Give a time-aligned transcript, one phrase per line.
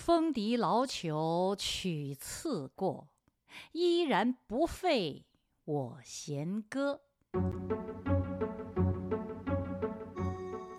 [0.00, 3.06] 风笛老朽曲次过，
[3.72, 5.26] 依然不废
[5.66, 7.02] 我弦歌。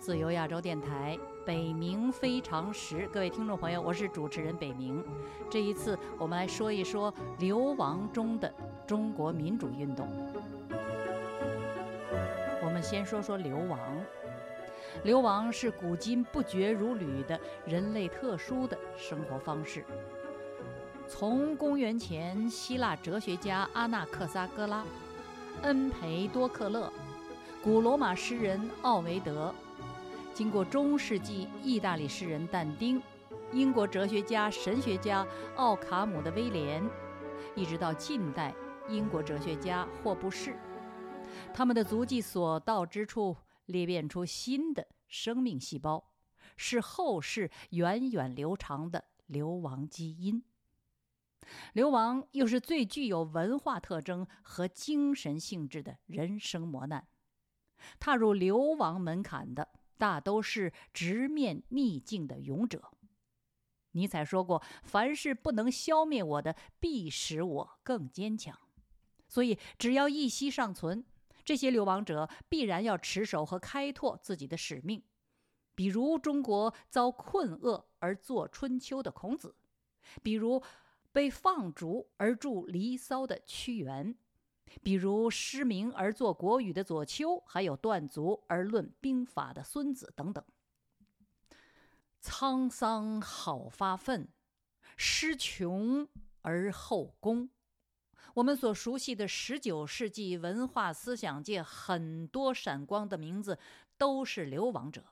[0.00, 1.16] 自由亚洲电台
[1.46, 5.00] 北冥非常时，各位听众朋友，我是主持人北冥。
[5.48, 8.52] 这一次，我们来说一说流亡中的
[8.88, 10.08] 中国民主运动。
[12.60, 13.78] 我们先说说流亡。
[15.04, 19.84] 流亡是古今不绝如缕的人类特殊的生活方式。
[21.08, 24.84] 从公元前希腊哲学家阿纳克萨戈拉、
[25.62, 26.90] 恩培多克勒、
[27.62, 29.54] 古罗马诗人奥维德，
[30.32, 33.02] 经过中世纪意大利诗人但丁、
[33.52, 36.82] 英国哲学家、神学家奥卡姆的威廉，
[37.54, 38.54] 一直到近代
[38.88, 40.54] 英国哲学家霍布士，
[41.52, 43.36] 他们的足迹所到之处。
[43.66, 46.12] 裂变出新的生命细胞，
[46.56, 50.42] 是后世源远流长的流亡基因。
[51.72, 57.06] 流亡又是最具有文化特征和精神性质的人生磨难。
[57.98, 62.92] 踏入流亡门槛的，大都是直面逆境的勇者。
[63.92, 68.56] 尼采说过：“凡是不能消灭我的，必使我更坚强。”
[69.28, 71.04] 所以，只要一息尚存。
[71.44, 75.02] 这些流亡者必然要持守和开拓自己的使命，
[75.74, 79.54] 比如中国遭困厄而作《春秋》的孔子，
[80.22, 80.62] 比如
[81.12, 84.16] 被放逐而著《离骚》的屈原，
[84.82, 90.44] 比如失明而作《国语》的左丘，还有断足而论兵法的孙子等等。
[92.22, 94.28] 沧桑好发愤，
[94.96, 96.06] 失穷
[96.42, 97.50] 而后功。
[98.34, 103.58] 我们所熟悉的十九世纪文化思想界很多闪光的名字
[103.98, 105.04] 都是流亡者，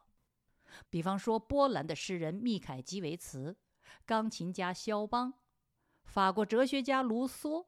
[0.89, 3.57] 比方说波兰的诗人密凯基维茨、
[4.07, 5.35] 钢琴家肖邦、
[6.05, 7.67] 法国哲学家卢梭、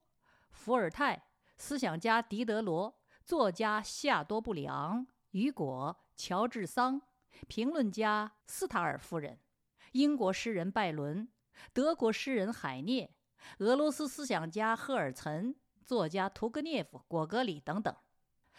[0.50, 1.26] 伏尔泰、
[1.58, 7.02] 思想家狄德罗、作家夏多布里昂、雨果、乔治桑、
[7.46, 9.38] 评论家斯塔尔夫人、
[9.92, 11.28] 英国诗人拜伦、
[11.74, 13.14] 德国诗人海涅。
[13.58, 15.54] 俄罗斯思想家赫尔岑、
[15.84, 17.94] 作家屠格涅夫、果戈里等等，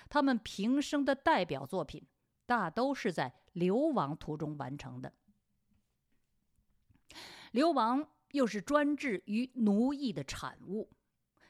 [0.09, 2.05] 他们平生的代表作品
[2.45, 5.13] 大都是在流亡途中完成的。
[7.51, 10.89] 流亡又是专制与奴役的产物，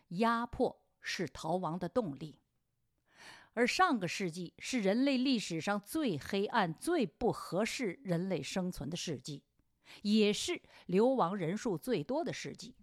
[0.10, 2.40] 压迫是逃亡的动力。
[3.54, 9.44] 而上个世纪是人类历史上最黑暗、最不合适人类生存的世纪，
[10.02, 12.76] 也是流亡人数最多的世纪。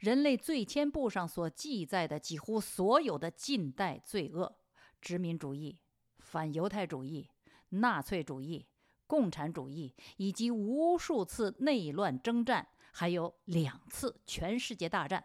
[0.00, 4.56] 人类罪签簿上所记载的几乎所有的近代罪恶，
[5.00, 5.78] 殖民主义、
[6.18, 7.30] 反犹太主义、
[7.70, 8.66] 纳粹主义、
[9.06, 15.24] 共产主义，以及无数次内乱征战，还有两次全世界大战，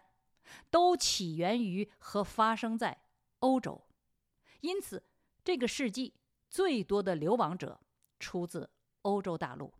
[0.70, 3.02] 都起源于和发生在
[3.40, 3.84] 欧洲。
[4.60, 5.04] 因此，
[5.44, 6.14] 这个世纪
[6.48, 7.80] 最多的流亡者
[8.18, 8.70] 出自
[9.02, 9.74] 欧洲大陆。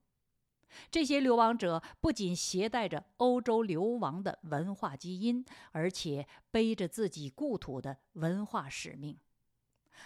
[0.91, 9.19] 这些流亡者不仅携带着欧洲流亡的文化基因，而且背着自己故土的文化使命。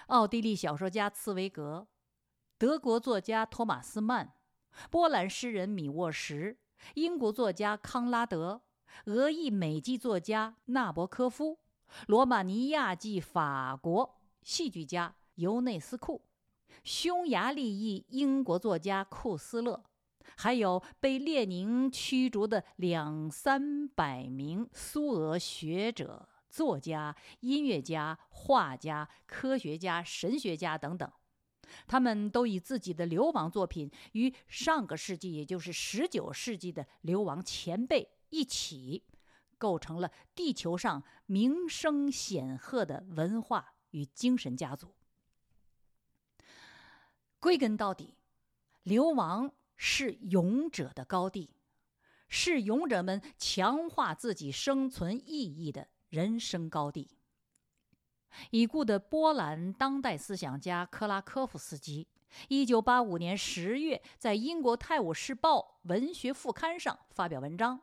[0.09, 1.87] 奥地利小说家茨威格，
[2.59, 4.33] 德国作家托马斯曼，
[4.91, 6.57] 波兰诗人米沃什，
[6.95, 8.63] 英国作家康拉德，
[9.07, 11.59] 俄裔美籍作家纳博科夫，
[12.07, 16.23] 罗马尼亚籍法国戏剧家尤内斯库，
[16.85, 19.85] 匈牙利裔英国作家库斯勒。
[20.37, 31.11] 还有被列宁驱逐的两三百名苏俄学者、作家、音乐家、画家、科学家、神学家等等，
[31.87, 39.05] 他们都以自己的流亡作品与上个世纪，也就是十九世纪的流亡前辈一起，
[39.59, 44.95] 构成了地球上名声显赫的文化与精神家族。
[47.41, 48.15] 归根到底，
[48.83, 49.53] 流亡。
[49.81, 51.55] 是勇者的高地，
[52.29, 57.17] 是勇者们强化自己生存意义的人生高地。
[58.51, 62.07] 已故的波兰当代思想家克拉科夫斯基，
[62.49, 67.81] 一九八五年十月在英国《泰晤士报》文学副刊上发表文章，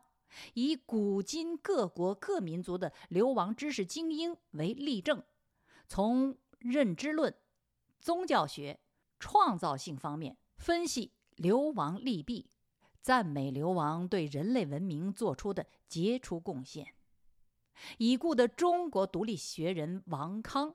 [0.54, 5.24] 以古今各国各民族的流亡知识精英为例证，
[5.88, 7.34] 从认知论、
[7.98, 8.78] 宗教学、
[9.18, 11.15] 创造性方面分析。
[11.36, 12.50] 流亡利弊，
[13.00, 16.88] 赞美流亡对人类文明做出的杰出贡献。
[17.98, 20.74] 已故的中国独立学人王康，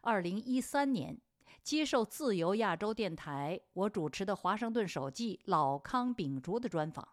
[0.00, 1.20] 二零一三年
[1.62, 7.06] 接受自由亚洲电台我主持的《华盛顿手记》老康秉烛的专访，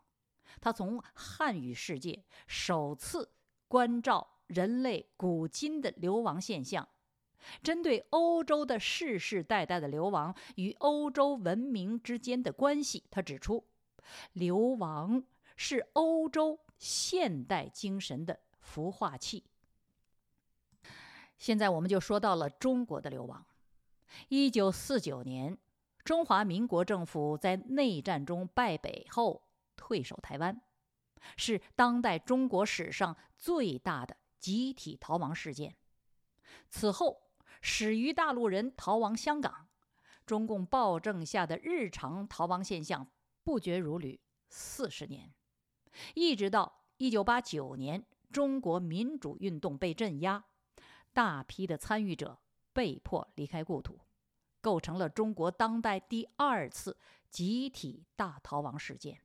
[0.62, 3.32] 他从汉语世界首次
[3.68, 6.88] 关照人类古今的流亡现象，
[7.62, 13.66] 针对欧洲的世世代代的流亡与欧洲文明之间的关系，他指出，
[14.34, 15.24] 流亡
[15.56, 19.44] 是欧洲现代精神的孵化器。
[21.38, 23.46] 现在我们就说到了中国的流亡。
[24.30, 25.58] 一九四九年，
[26.04, 29.42] 中华民国政府在内战中败北后
[29.76, 30.62] 退守台湾，
[31.36, 35.76] 是当代中国史上最大的集体逃亡事件。
[36.70, 37.22] 此后，
[37.66, 39.70] 始于大陆人逃亡香港，
[40.26, 43.08] 中共暴政下的日常逃亡现象
[43.42, 44.20] 不绝如缕
[44.50, 45.34] 四十年，
[46.14, 50.44] 一直到一九八九年，中国民主运动被镇压。
[51.14, 52.38] 大批的参与者
[52.74, 53.98] 被迫离开故土，
[54.60, 56.98] 构成了中国当代第二次
[57.30, 59.22] 集体大逃亡事件。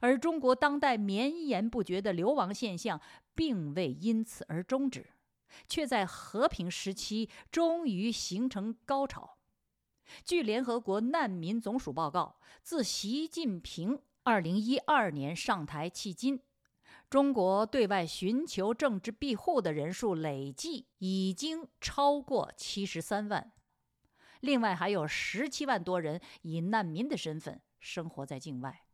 [0.00, 3.00] 而中国当代绵延不绝的流亡现象，
[3.34, 5.11] 并未因此而终止，
[5.68, 9.38] 却在和平时期终于形成高潮。
[10.24, 16.40] 据联合国难民总署报告，自习近平二零一二年上台迄今。
[17.08, 23.52] 中国对外寻求政治庇护的人数累计已经超过七十三万，
[24.40, 28.84] 另外还有十七万多人以难民的身份生活在境外。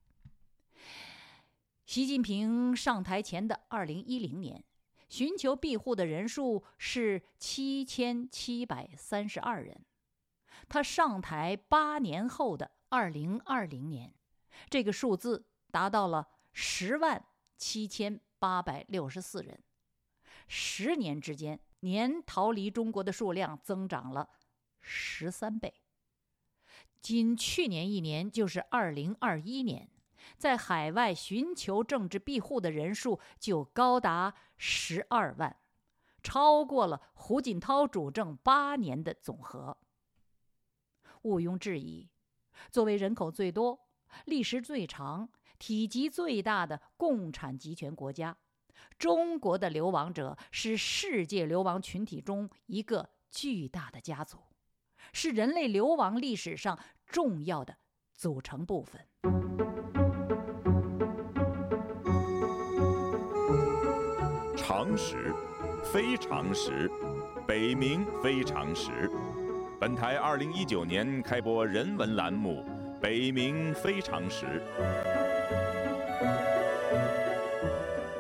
[1.87, 4.65] 习近平上台前的二零一零年，
[5.09, 9.85] 寻求庇护的人数是七千七百三十二人，
[10.69, 14.15] 他上台八年后的二零二零年，
[14.71, 17.25] 这个数字达到了十万。
[17.61, 19.61] 七千八百六十四人，
[20.47, 24.31] 十年之间，年逃离中国的数量增长了
[24.81, 25.75] 十三倍。
[27.01, 29.91] 仅去年一年，就是二零二一年，
[30.37, 35.57] 在海外寻求政治庇护的人数就高达十二万，
[36.23, 39.79] 超过了胡锦涛主政八年的总和。
[41.23, 42.09] 毋庸置疑，
[42.71, 43.89] 作为人口最多、
[44.25, 45.29] 历史最长。
[45.59, 48.37] 体积最大的共产集权国家，
[48.97, 54.39] 中国的流亡者是世界流亡群体中一个巨大的家族，
[55.13, 57.77] 是人类流亡历史上重要的
[58.15, 59.05] 组成部分。
[64.69, 65.35] 常识，
[65.83, 66.91] 非常识，
[67.47, 69.11] 北冥非常识。
[69.81, 72.63] 本台二零一九年开播人文栏目
[73.01, 74.45] 《北冥非常识》。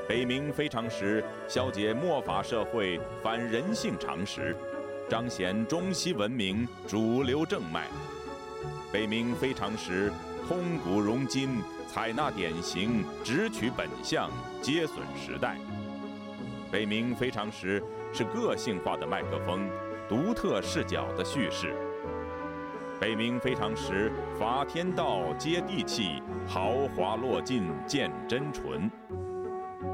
[0.08, 4.56] 北冥非常识，消解末法社会反人性常识，
[5.06, 7.88] 彰显中西文明主流正脉。
[8.90, 10.10] 北冥非常识，
[10.48, 14.30] 通古融今，采纳典型，直取本相，
[14.62, 15.58] 接损时代。
[16.70, 17.82] 北冥非常时
[18.12, 19.70] 是个性化的麦克风，
[20.06, 21.74] 独特视角的叙事。
[23.00, 28.90] 北冥非常时，法天道接地气，豪华落尽见真纯。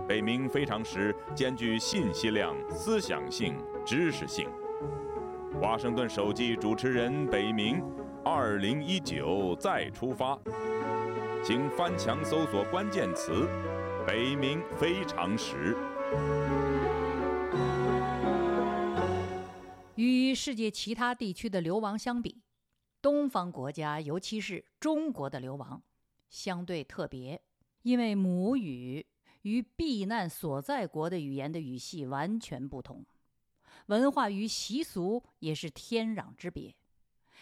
[0.09, 4.49] 北冥非常时兼具信息量、思想性、知识性。
[5.61, 7.81] 华盛顿首季主持人北冥，
[8.25, 10.37] 二零一九再出发，
[11.41, 13.47] 请翻墙搜索关键词
[14.05, 15.77] “北冥非常时”。
[19.97, 22.43] 与世界其他地区的流亡相比，
[23.01, 25.83] 东方国家，尤其是中国的流亡，
[26.29, 27.41] 相对特别，
[27.83, 29.07] 因为母语。
[29.43, 33.05] 与避难所在国的语言的语系完全不同，
[33.89, 36.75] 文化与习俗也是天壤之别，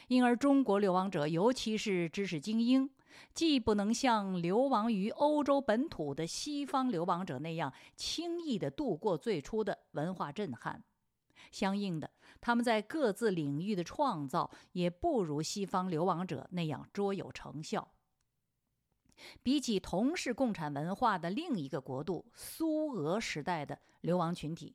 [0.08, 2.90] 因而中国流亡者，尤其是知识精英，
[3.34, 10.82] 既不能像流亡于欧洲本土的西方流亡者那样轻易地度过最初的文化震撼，
[11.50, 17.92] 相应的，他们在各自领域的创造也不如西方流亡者那样卓有成效。
[19.42, 24.74] 比起同是共产文化的另一个国度苏俄时代的流亡群体，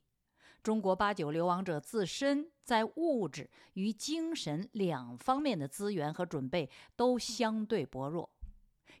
[0.62, 8.28] 中国八九流亡者自身在物质与精神两方面的资源和准备都相对薄弱，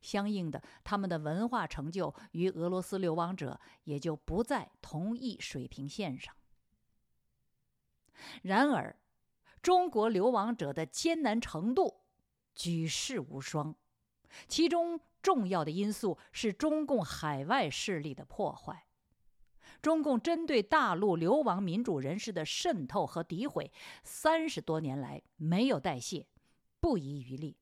[0.00, 6.34] 相应的，他们的文化成就与俄罗斯流亡者也就不在同一水平线上。
[8.42, 8.96] 然而，
[9.60, 12.02] 中国流亡者的艰难程度
[12.54, 13.74] 举世无双，
[14.46, 15.00] 其中。
[15.20, 18.86] 重要的因素是中共海外势力的破坏，
[19.80, 23.70] 中共针对大陆流亡民主人士的渗透和诋毁，
[24.02, 26.26] 三十多年来没有代谢，
[26.80, 27.56] 不遗余力。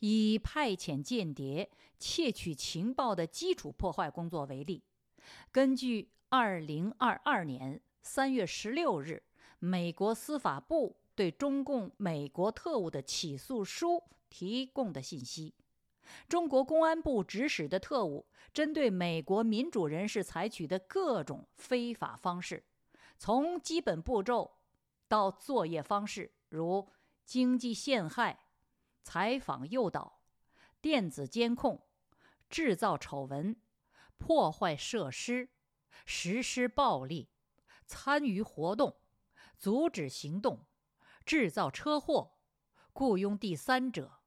[0.00, 4.82] 以派遣间谍窃取情报的基础破坏工作为例，
[5.52, 9.22] 根据二零二二年三月十六日
[9.58, 15.54] 美国司法部对中共美国特务的起诉书提供的信息，
[16.28, 22.64] 中国公安部指使的特务针对美国民主人士采取的各种非法方式，
[23.18, 24.58] 从基本步骤
[25.08, 26.88] 到作业方式，如
[27.24, 28.40] 经济陷害。
[29.02, 30.18] 采访诱导、
[30.80, 31.86] 电子监控、
[32.50, 33.56] 制造丑闻、
[34.18, 35.48] 破坏设施、
[36.04, 37.30] 实施暴力、
[37.86, 38.96] 参与活动、
[39.56, 40.66] 阻止行动、
[41.24, 42.32] 制造车祸、
[42.92, 44.18] 雇佣第三者、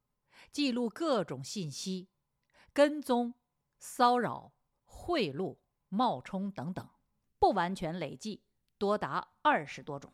[0.52, 2.08] 记录各种信息、
[2.72, 3.34] 跟踪、
[3.78, 4.52] 骚扰、
[4.84, 5.56] 贿赂、
[5.88, 6.88] 冒充等等，
[7.38, 8.42] 不完全累计
[8.78, 10.12] 多达二十多种。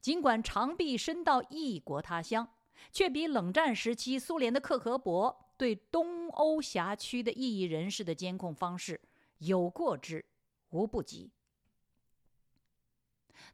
[0.00, 2.48] 尽管长臂伸到异国他乡。
[2.90, 9.00] 却比冷战时期苏联的克格勃对东欧辖区的异议人士的监控方式
[9.38, 10.24] 有过之，
[10.70, 11.32] 无不及。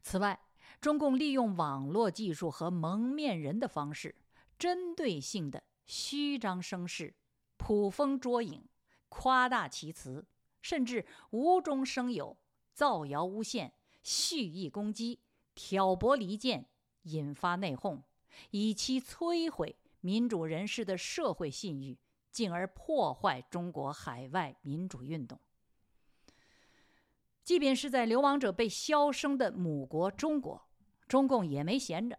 [0.03, 0.41] 此外，
[0.81, 4.17] 中共利用网络技术和蒙面人的方式，
[4.61, 7.15] 针对性的虚张声势、
[7.57, 8.69] 捕风捉影、
[9.09, 10.27] 夸大其词，
[10.61, 12.37] 甚至无中生有、
[12.75, 15.21] 造谣诬陷、蓄意攻击、
[15.55, 16.69] 挑拨离间，
[17.05, 18.03] 引发内讧。
[18.51, 21.99] 以期摧毁民主人士的社会信誉，
[22.31, 25.41] 进而破坏中国海外民主运动。
[27.43, 30.69] 即便是在流亡者被销声的母国中国，
[31.09, 32.19] 中共也没闲着，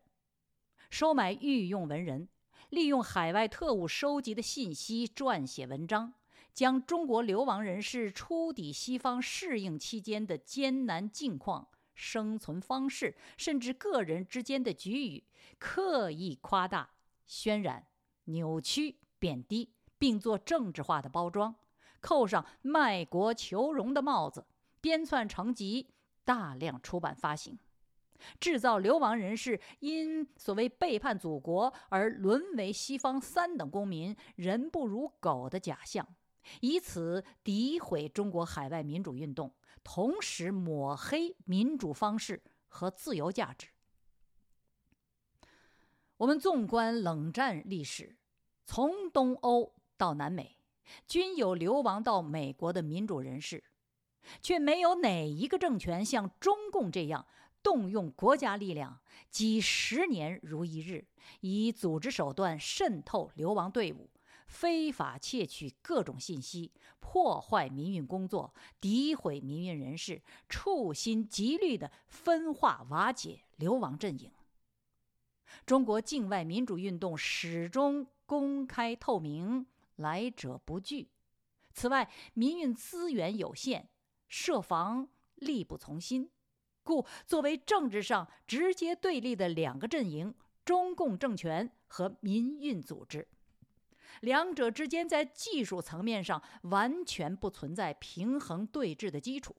[0.92, 2.28] 收买御用文人，
[2.70, 6.14] 利用海外特务收集的信息撰写文章，
[6.54, 11.70] 将中国流亡人士初抵西方适应期间的艰难境况。
[11.96, 15.24] 生存方式，甚至个人之间的局域，
[15.58, 16.90] 刻意夸大、
[17.26, 17.88] 渲染、
[18.26, 21.56] 扭曲、贬低，并做政治化的包装，
[22.02, 24.46] 扣上卖国求荣的帽子，
[24.82, 25.94] 编纂成集，
[26.26, 27.58] 大量出版发行，
[28.40, 36.08] 制造流亡人士因所谓背叛祖国而沦为西方三等公民、人不如狗的假象，
[36.60, 39.54] 以此诋毁中国海外民主运动。
[39.84, 43.68] 同时抹黑民主方式和自由价值。
[46.18, 48.16] 我们纵观冷战历史，
[48.64, 50.56] 从东欧到南美，
[51.08, 53.64] 均有流亡到美国的民主人士，
[54.40, 57.26] 却没有哪一个政权像中共这样
[57.64, 59.00] 动用国家力量，
[59.30, 61.06] 几十年如一日，
[61.42, 64.10] 以组织手段渗透流亡队伍。
[64.48, 74.30] 非法窃取各种信息，破坏民运工作，诋毁民运人士，处心积虑地分化瓦解流亡阵营。
[75.66, 79.66] 中国境外民主运动始终公开透明，
[79.96, 81.10] 来者不拒。
[81.74, 83.88] 此外，民运资源有限，
[84.28, 86.30] 设防力不从心，
[86.84, 90.34] 故作为政治上直接对立的两个阵营——
[90.66, 93.28] 中共政权和民运组织。
[94.22, 99.56] 两者之间在技术层面上完全不存在平衡对峙的基础。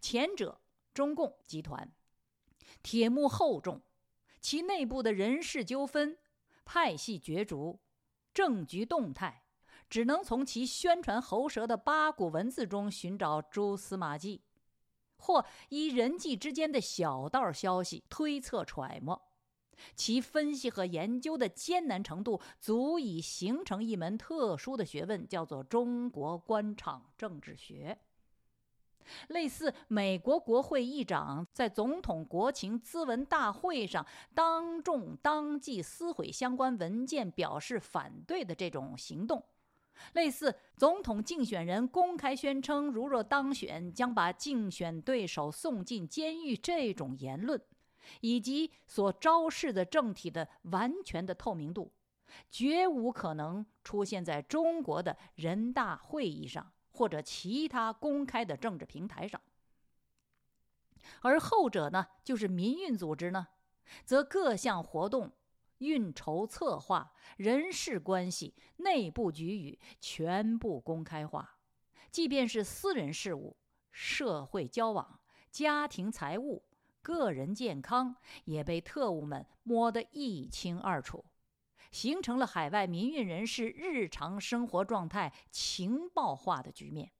[0.00, 0.60] 前者
[0.94, 1.92] 中共集团
[2.82, 3.82] 铁幕厚重，
[4.40, 6.18] 其内部的人事纠纷、
[6.64, 7.80] 派系角逐、
[8.32, 9.44] 政局动态，
[9.88, 14.42] 只能从其宣传喉舌的八股文字中寻找蛛丝马迹，
[15.22, 19.22] 或依人际之间的小道消息推测揣摩。
[19.96, 27.98] 其分析和研究的艰难程度，足以形成一门特殊的学问，叫做中国官场政治学。
[29.28, 39.40] 类似美国国会议长在总统国情咨文大会上当众当即撕毁相关文件，表示反对的这种行动；
[40.14, 47.60] 类似总统竞选人公开宣称，如若当选，将把竞选对手送进监狱这种言论。
[48.20, 51.92] 以及所昭示的政体的完全的透明度，
[52.50, 59.40] 绝无可能出现在中国的人大会议上或者其他公开的政治平台上。
[61.20, 63.46] 而后者呢，就是民运组织呢，
[64.04, 65.30] 则各项活动、
[65.82, 71.58] 运筹策划、人事关系、内部局域全部公开化，
[72.10, 73.56] 即便是私人事务、
[73.90, 75.20] 社会交往、
[75.50, 76.62] 家庭财务。
[77.02, 81.24] 个人健康也被特务们摸得一清二楚，
[81.90, 87.10] 形成了海外民运人士日常生活状态情报化的局面。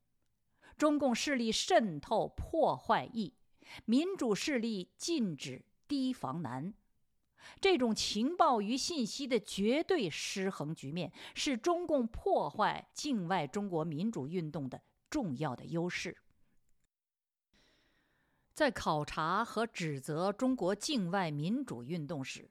[0.78, 3.34] 中共势力渗透破坏易，
[3.84, 6.72] 民主势力禁止提防难。
[7.60, 16.16] 这种情报与信息的绝对失衡局面，是中共破坏境外中国民主运动的重要的优势。
[18.54, 22.50] 在考察和指责中国境外民主运动时，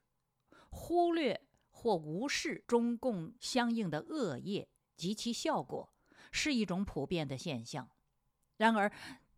[0.70, 4.68] 忽略或无视中共相应的恶业
[4.98, 5.94] 及其效果，
[6.32, 7.90] 是一种普遍的现象。
[8.58, 8.92] 然而，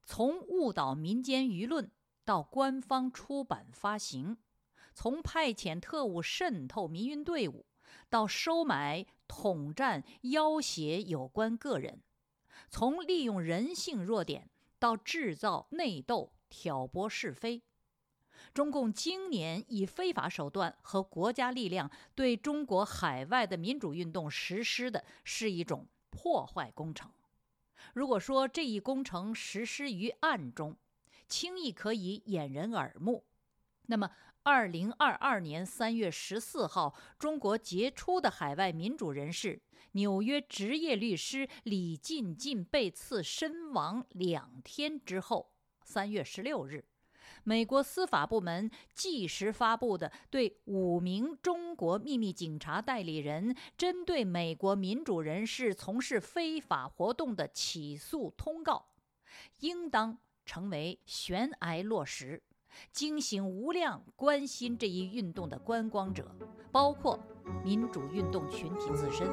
[0.05, 1.91] 从误导民间舆论
[2.25, 4.37] 到官方出版发行，
[4.93, 7.65] 从派遣特务渗透民运队伍，
[8.09, 12.01] 到收买、统战、要挟有关个人，
[12.69, 17.63] 从利用人性弱点到制造内斗、挑拨是非，
[18.53, 27.11] 中共今年以非法手段和国家力量对中国海外的民主运动实施的是一种破坏工程。
[27.93, 30.77] 如果说这一工程实施于暗中，
[31.27, 33.25] 轻易可以掩人耳目，
[33.87, 34.11] 那么。
[34.45, 39.61] 二零二二年三月十四号，中国杰出的海外民主人士、
[39.93, 45.53] 纽约职业律师李进进被刺身亡两天之后，
[45.85, 46.83] 三月十六日，
[47.45, 58.87] 美国司法部门即时发布的对五名中国秘密警察代理人针对美国民主人士从事非法活动的起诉通告，
[59.59, 62.43] 应当成为悬崖落石。
[62.91, 66.25] 惊醒无量关心这一运动的观光者，
[66.71, 67.19] 包括
[67.63, 69.27] 民主运动群体自身。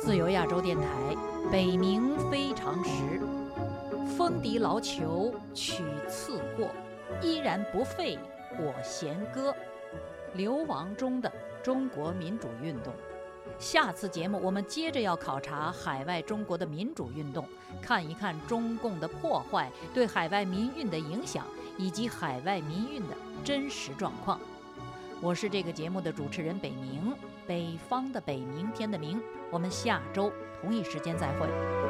[0.00, 0.86] 自由亚洲电台，
[1.50, 3.20] 北冥非常时，
[4.16, 6.68] 风笛劳囚曲次过，
[7.22, 8.18] 依然不废
[8.58, 9.54] 我弦歌。
[10.34, 12.92] 流亡中的中国民主运动。
[13.58, 17.48] 下次节目，我们接着要考察海外中国的民主运动，
[17.80, 21.46] 看一看中共的破坏对海外民运的影响，
[21.78, 24.40] 以及海外民运的真实状况。
[25.20, 27.14] 我是这个节目的主持人北明，
[27.46, 29.22] 北方的北，明天的明。
[29.50, 31.83] 我们下周同一时间再会。